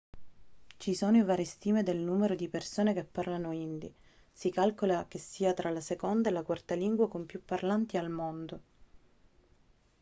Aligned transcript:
ci 0.79 0.95
sono 0.95 1.23
varie 1.23 1.45
stime 1.45 1.83
del 1.83 1.99
numero 1.99 2.33
di 2.33 2.49
persone 2.49 2.91
che 2.91 3.03
parlano 3.03 3.51
hindi 3.51 3.93
si 4.33 4.49
calcola 4.49 5.05
che 5.07 5.19
sia 5.19 5.53
tra 5.53 5.69
la 5.69 5.79
seconda 5.79 6.29
e 6.29 6.31
la 6.31 6.41
quarta 6.41 6.73
lingua 6.73 7.07
con 7.07 7.27
più 7.27 7.45
parlanti 7.45 7.97
al 7.97 8.09
mondo 8.09 8.61